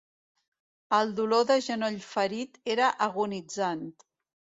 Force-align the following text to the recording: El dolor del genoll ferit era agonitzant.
El 0.99 1.11
dolor 1.19 1.43
del 1.51 1.61
genoll 1.65 1.99
ferit 2.05 2.57
era 2.77 2.89
agonitzant. 3.09 3.85